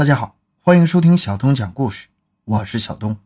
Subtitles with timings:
[0.00, 2.06] 大家好，欢迎收听小东讲故事，
[2.46, 3.18] 我是小东。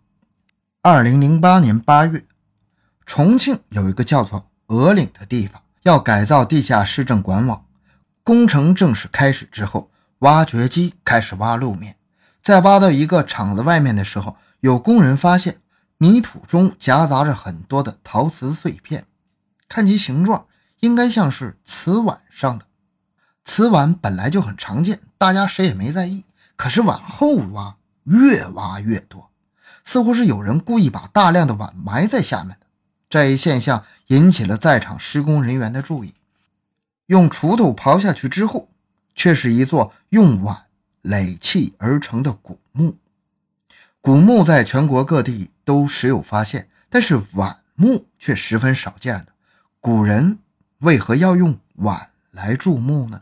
[0.82, 2.26] 二零零八年八月，
[3.06, 7.64] 重庆有一个叫做鹅岭的地方，要改造地下市政管网。
[8.24, 9.88] 工程正式开始之后，
[10.18, 11.94] 挖掘机开始挖路面，
[12.42, 15.60] 在挖到一个厂子外面的时候，有工人发现
[15.98, 19.06] 泥土中夹杂着很多的陶瓷碎片，
[19.68, 20.48] 看其形状，
[20.80, 22.64] 应该像是瓷碗上的。
[23.44, 26.24] 瓷碗本来就很常见，大家谁也没在意。
[26.56, 29.30] 可是往后挖，越挖越多，
[29.84, 32.66] 似乎是有人故意把大量的碗埋在下面的。
[33.08, 36.14] 这一现象引起了在场施工人员的注意。
[37.06, 38.70] 用锄头刨下去之后，
[39.14, 40.64] 却是一座用碗
[41.02, 42.96] 垒砌而成的古墓。
[44.00, 49.26] 古墓在全国各地都时有发现，但是碗墓却十分少见的。
[49.80, 50.38] 古人
[50.78, 53.20] 为何要用碗来筑墓呢？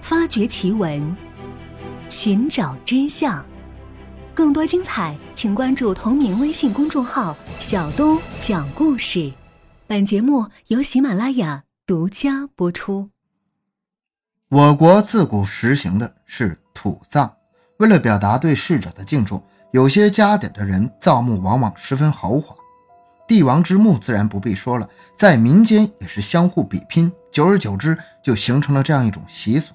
[0.00, 1.16] 发掘奇闻，
[2.08, 3.44] 寻找真相。
[4.34, 9.32] 更多精彩，请关注同名微信公众号“小东讲故事”。
[9.86, 13.10] 本节目由喜马拉雅独家播出。
[14.48, 17.30] 我国自古实行的是土葬，
[17.78, 22.54] 为了表达对逝者的敬重，有些家底的人造墓往往十分豪华。
[23.26, 29.74] 帝王之墓自然不必说了，在民间也是相互比拼，久而久之就形成了这样一种习俗。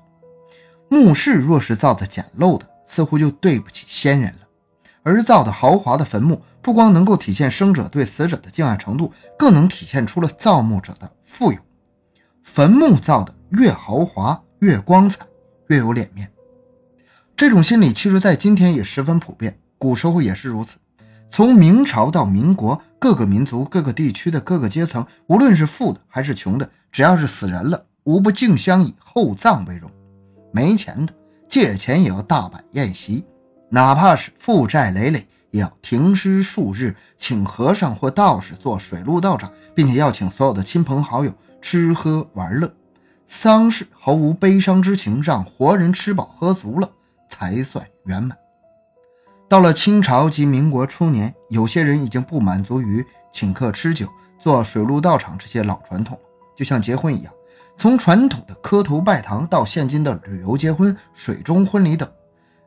[0.89, 4.47] 墓室若是造的简陋的，似乎就对不起先人了；
[5.03, 11.59] 而造的豪华的坟墓，不光能够体现生者对死者的敬爱程度，更能体现出了造墓者的富有。
[12.43, 15.19] 坟墓造的越豪华、越光彩、
[15.67, 16.31] 越有脸面，
[17.37, 20.77] 这种心理其实在今天也十分普遍，古时候也是如此。
[21.29, 29.91] 从明朝到民国，各个民族、各个地区的各个阶层，无论是富的还是穷的，只要是死人了，无不竞相以厚葬为荣。
[30.52, 31.14] 没钱的，
[31.47, 33.25] 借钱也要大摆宴席，
[33.69, 41.31] 哪怕是负债累累，也要停尸数日，请和尚或道士做水陆道长，并且要请所有的亲朋好友
[41.62, 42.72] 吃喝玩乐。
[43.28, 46.90] 丧事毫无悲伤之情，让活人吃饱喝足了
[47.29, 48.38] 才算圆满。
[49.47, 54.07] 到了清朝及民国初年，有些人已经不满足于请客吃酒、
[54.40, 56.19] 做水陆道场这些老传统，
[56.56, 57.34] 就像结婚一样。
[57.79, 62.12] 从传统的磕头拜堂到现今的旅游结婚、水中婚礼等，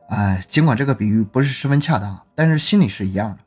[0.09, 3.39] 哎，尽管这个比喻不是十分恰当，但是心理是一样的。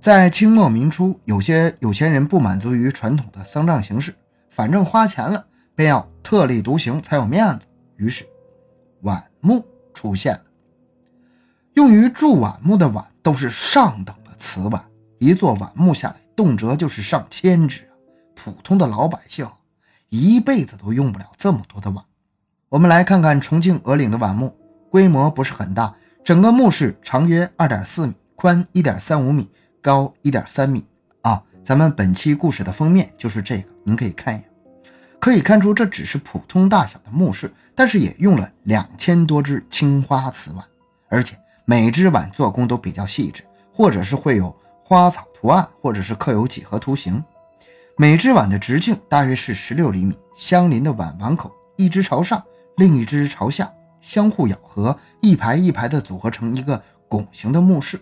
[0.00, 4.14] 在清末民初，有些有钱人不满足于传统的丧葬形式，
[4.50, 7.60] 反正花钱了，便要特立独行才有面子。
[7.98, 8.24] 于是，
[9.02, 10.44] 碗墓出现了。
[11.74, 14.82] 用于铸碗墓的碗都是上等的瓷碗，
[15.18, 17.86] 一座碗墓下来，动辄就是上千只！
[18.34, 19.46] 普通的老百姓。
[20.08, 22.04] 一辈子都用不了这么多的碗。
[22.68, 24.54] 我们来看看重庆鹅岭的碗墓，
[24.90, 25.94] 规模不是很大，
[26.24, 29.50] 整个墓室长约二点四米，宽一点三五米，
[29.80, 30.84] 高一点三米。
[31.22, 34.44] 啊，咱们本期故事的封面就是这个，您可以看一眼。
[35.18, 40.64] 可以看出，这只是普通大小的墓室，但是也用了两千多只青花瓷碗，
[41.08, 47.24] 而且每只碗做工都比较细致，或者是会有花草图案，或者是刻有几何图形。
[47.98, 52.44] 每只碗的直径大约是十六厘米，相邻的碗碗口一只朝上，
[52.76, 57.98] 另一只朝下，相互咬合，一排一排的组合成一个拱形的墓室。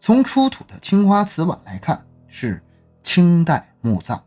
[0.00, 2.62] 从出土的青花瓷碗来看，是
[3.02, 4.18] 清代墓葬。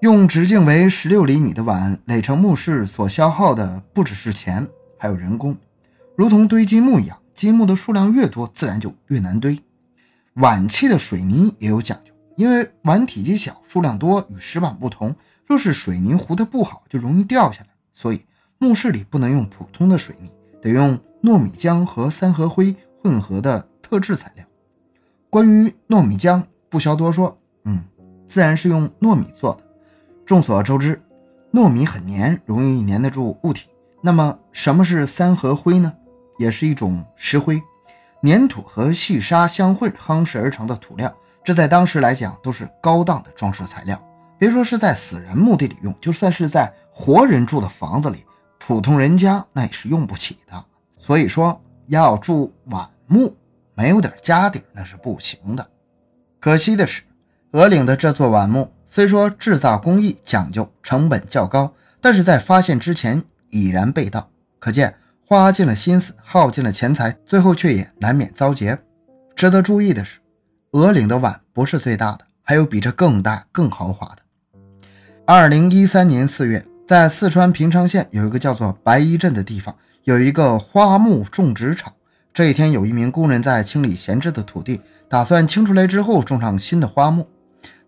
[0.00, 5.54] 用直径为十六厘米的碗垒成墓室，所消耗的不只是钱，还有人工，
[6.16, 9.62] 如同堆积木一样，积木的数量越多，自然就越难堆。
[10.36, 12.14] 碗器的水泥也有讲究。
[12.38, 15.12] 因为碗体积小、数量多，与石板不同，
[15.44, 17.70] 若是水泥糊的不好，就容易掉下来。
[17.92, 18.24] 所以
[18.58, 20.30] 墓室里不能用普通的水泥，
[20.62, 24.46] 得用糯米浆和三合灰混合的特制材料。
[25.28, 27.82] 关于糯米浆，不消多说，嗯，
[28.28, 29.62] 自然是用糯米做的。
[30.24, 31.02] 众所周知，
[31.52, 33.68] 糯米很粘，容易粘得住物体。
[34.00, 35.92] 那么什么是三合灰呢？
[36.38, 37.60] 也是一种石灰，
[38.22, 41.12] 粘土和细沙相混夯实而成的土料。
[41.48, 43.98] 这在当时来讲都是高档的装饰材料，
[44.38, 48.22] 别说是在死人墓地里用，就算是在活人住的房子里，
[48.58, 50.62] 普通人家那也是用不起的。
[50.98, 53.34] 所以说要住晚墓，
[53.74, 55.66] 没有点家底那是不行的。
[56.38, 57.00] 可惜的是，
[57.52, 61.72] 鹅岭的这座晚墓虽说制造工艺讲究，成本较高，
[62.02, 64.28] 但是在发现之前已然被盗，
[64.58, 64.94] 可见
[65.26, 68.78] 花尽了心思，耗尽了钱财，最后却也难免遭劫。
[69.34, 70.20] 值得注意的是。
[70.72, 74.18] 鹅岭的碗不是最大的，还有比这更大、更豪华的。
[75.24, 79.74] 二零一三年四月，在四川平昌县有一个叫做白衣镇的地方，
[80.04, 81.94] 有一个花木种植场。
[82.34, 87.26] 这一天，有一名工人在清理闲置的土地，打算清出来之后种上新的花木。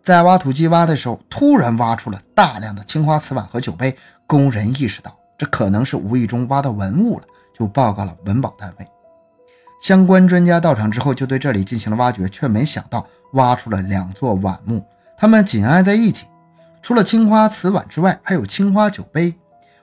[0.03, 3.95] 在挖土机挖的时候，突然挖出了大量的青花瓷碗和酒杯。
[4.27, 8.87] 工人意识到这可能是无意中挖到文物了，就报告了文保单位。
[9.81, 14.87] 相关专家到场之后，就对这里进行了挖掘，却没想到挖出了两座碗墓，
[15.17, 16.27] 它们紧挨在一起。
[16.83, 19.35] 除了青花瓷碗之外，还有青花酒杯。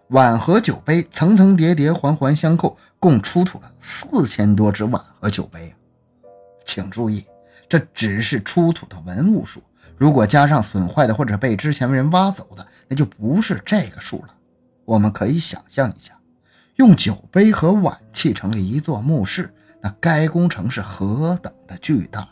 [0.09, 5.75] 碗和酒杯层层叠叠，环环相扣，共出土了四千多只碗和酒杯！
[6.63, 7.25] 请注意，
[7.67, 9.61] 这只是出土的文物数，
[9.97, 14.33] 如果加上损坏的或者被之前人挖走的，那就不是这个数了。
[14.85, 16.13] 我们可以想象一下，
[16.77, 22.29] 用酒杯和碗砌成了一座墓室，那该工程是何等的巨大呀！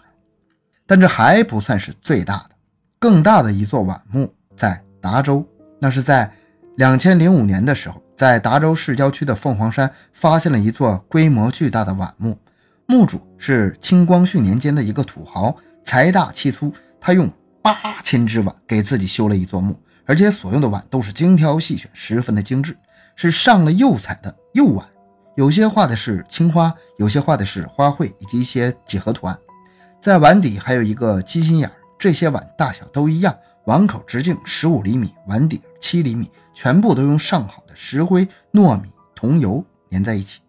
[0.85, 2.51] 但这还不算是最大的，
[2.99, 5.47] 更大的一座碗墓在达州，
[5.79, 6.31] 那是在。
[6.77, 12.37] 两千零五年的时候，在达州市郊区的凤凰山发现了一座规模巨大的碗墓，
[12.85, 15.55] 墓主是清光绪年间的一个土豪，
[15.85, 17.31] 财大气粗，他用
[17.61, 22.75] 八千只碗给自己修了一座墓，而且所用的碗都是精挑细选，十分的精致，
[23.15, 24.85] 是上了釉彩的釉碗，
[25.35, 29.37] 有些画的是青花，有些画的是花卉以及一些几何图案，
[30.01, 33.35] 在碗底还有一个鸡心眼儿这些碗大小都一样。
[33.65, 40.39] 碗口直径十五厘米，碗底七厘米，全部都用上好的石灰、糯米、桐油粘在一起。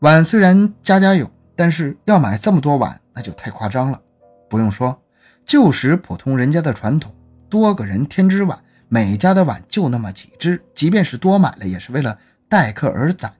[0.00, 4.00] 碗虽然家家有，但是要买这么多碗，那就太夸张了。
[4.50, 5.00] 不用说，
[5.46, 7.14] 旧时普通人家的传统，
[7.48, 8.58] 多个人添只碗，
[8.88, 12.18] 每家的碗就那么几只，即便是多买了，也是为了
[12.48, 13.32] 待客而攒。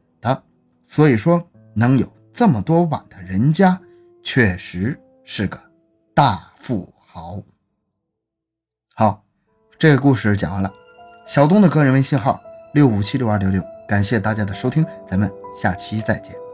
[0.88, 3.79] 所以说，能有这么多碗的人家，
[4.23, 5.61] 确实是个
[6.14, 7.40] 大富豪。
[8.94, 9.23] 好，
[9.79, 10.73] 这个故事讲完了。
[11.26, 12.40] 小东的个人微信号
[12.73, 16.47] 六五七六二六六，感谢大家的收听，咱们下期再见。